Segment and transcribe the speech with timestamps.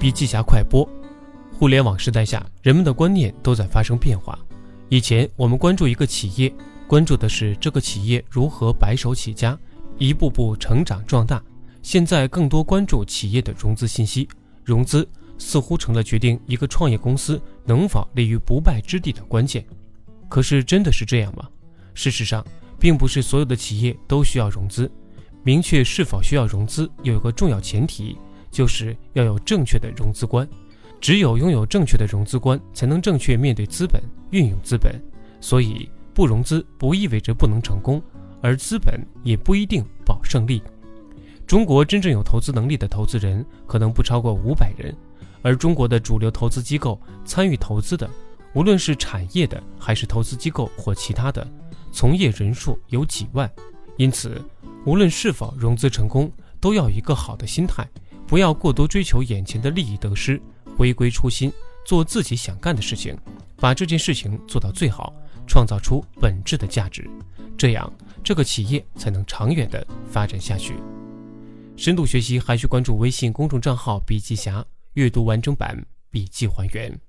[0.00, 0.88] 笔记侠快播。
[1.52, 4.38] 互联网时代下，人们的观念都在发生变化。
[4.88, 6.50] 以前我们关注一个企业，
[6.86, 9.58] 关注的是这个企业如何白手起家，
[9.98, 11.42] 一步步成长壮大。
[11.82, 14.26] 现在更多关注企业的融资信息，
[14.64, 15.06] 融资
[15.36, 19.62] 似乎成了决定一个创业公司能否立于不败之地的关键。
[20.30, 21.46] 可是，真的是这样吗？
[21.92, 22.42] 事实上，
[22.78, 24.90] 并不是所有的企业都需要融资。
[25.42, 28.16] 明确是否需要融资，有一个重要前提，
[28.50, 30.48] 就是要有正确的融资观。
[31.00, 35.00] 只有拥有正确的融资观，才能正确面对资本、运用资本。
[35.40, 38.02] 所以，不融资不意味着不能成功，
[38.42, 40.62] 而资本也不一定保胜利。
[41.46, 44.94] 中国真正有投资能力的投资人可能不超过五百人，
[45.40, 48.08] 而中国的主流投资机构参与投资的，
[48.52, 51.46] 无论是产业的还是投资机构或其他的，
[51.90, 53.50] 从业人数有几万。
[53.96, 54.40] 因此，
[54.84, 56.30] 无论是否融资成功，
[56.60, 57.88] 都要一个好的心态，
[58.30, 60.40] 不要过多追求眼前的利益得失，
[60.78, 61.52] 回归初心，
[61.84, 63.18] 做自己想干的事情，
[63.56, 65.12] 把这件事情做到最好，
[65.48, 67.10] 创造出本质的价值，
[67.58, 67.92] 这样
[68.22, 70.76] 这个企业才能长远的发展下去。
[71.76, 74.64] 深度学习还需关注微信公众账号“笔记侠”，
[74.94, 77.00] 阅读完整版，笔记还原。